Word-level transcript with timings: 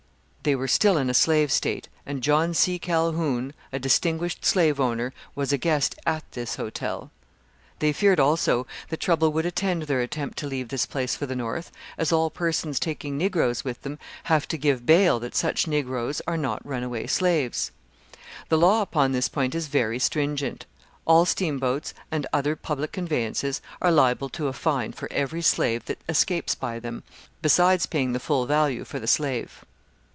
They 0.43 0.55
were 0.55 0.67
still 0.67 0.97
in 0.97 1.07
a 1.07 1.13
slave 1.13 1.51
state, 1.51 1.87
and 2.03 2.23
John 2.23 2.55
C. 2.55 2.79
Calhoun, 2.79 3.53
a 3.71 3.77
distinguished 3.77 4.43
slave 4.43 4.79
owner, 4.79 5.13
was 5.35 5.53
a 5.53 5.57
guest 5.59 5.93
at 6.03 6.23
this 6.31 6.55
hotel. 6.55 7.11
They 7.77 7.93
feared, 7.93 8.19
also, 8.19 8.65
that 8.89 8.99
trouble 8.99 9.31
would 9.33 9.45
attend 9.45 9.83
their 9.83 10.01
attempt 10.01 10.39
to 10.39 10.47
leave 10.47 10.69
this 10.69 10.87
place 10.87 11.15
for 11.15 11.27
the 11.27 11.35
North, 11.35 11.71
as 11.95 12.11
all 12.11 12.31
persons 12.31 12.79
taking 12.79 13.19
Negroes 13.19 13.63
with 13.63 13.83
them 13.83 13.99
have 14.23 14.47
to 14.47 14.57
give 14.57 14.83
bail 14.83 15.19
that 15.19 15.35
such 15.35 15.67
Negroes 15.67 16.23
are 16.25 16.37
not 16.37 16.65
runaway 16.65 17.05
slaves. 17.05 17.69
The 18.49 18.57
law 18.57 18.81
upon 18.81 19.11
this 19.11 19.29
point 19.29 19.53
is 19.53 19.67
very 19.67 19.99
stringent: 19.99 20.65
all 21.05 21.25
steamboats 21.27 21.93
and 22.09 22.25
other 22.33 22.55
public 22.55 22.91
conveyances 22.93 23.61
are 23.79 23.91
liable 23.91 24.29
to 24.29 24.47
a 24.47 24.53
fine 24.53 24.91
for 24.91 25.07
every 25.13 25.43
slave 25.43 25.85
that 25.85 25.99
escapes 26.09 26.55
by 26.55 26.79
them, 26.79 27.03
besides 27.43 27.85
paying 27.85 28.13
the 28.13 28.19
full 28.19 28.47
value 28.47 28.83
for 28.83 28.99
the 28.99 29.05
slave. 29.05 29.65